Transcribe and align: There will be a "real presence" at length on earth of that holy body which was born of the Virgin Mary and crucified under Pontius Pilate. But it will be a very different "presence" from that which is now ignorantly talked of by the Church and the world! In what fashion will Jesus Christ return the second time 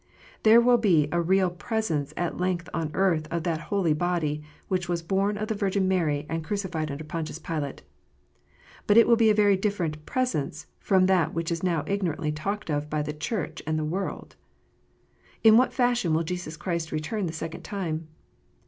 There 0.41 0.59
will 0.59 0.79
be 0.79 1.07
a 1.11 1.21
"real 1.21 1.51
presence" 1.51 2.11
at 2.17 2.39
length 2.39 2.67
on 2.73 2.89
earth 2.95 3.27
of 3.29 3.43
that 3.43 3.59
holy 3.69 3.93
body 3.93 4.41
which 4.67 4.89
was 4.89 5.03
born 5.03 5.37
of 5.37 5.47
the 5.47 5.53
Virgin 5.53 5.87
Mary 5.87 6.25
and 6.27 6.43
crucified 6.43 6.89
under 6.89 7.03
Pontius 7.03 7.37
Pilate. 7.37 7.83
But 8.87 8.97
it 8.97 9.07
will 9.07 9.15
be 9.15 9.29
a 9.29 9.35
very 9.35 9.55
different 9.55 10.03
"presence" 10.07 10.65
from 10.79 11.05
that 11.05 11.35
which 11.35 11.51
is 11.51 11.61
now 11.61 11.83
ignorantly 11.85 12.31
talked 12.31 12.71
of 12.71 12.89
by 12.89 13.03
the 13.03 13.13
Church 13.13 13.61
and 13.67 13.77
the 13.77 13.85
world! 13.85 14.35
In 15.43 15.55
what 15.55 15.71
fashion 15.71 16.15
will 16.15 16.23
Jesus 16.23 16.57
Christ 16.57 16.91
return 16.91 17.27
the 17.27 17.31
second 17.31 17.61
time 17.61 18.07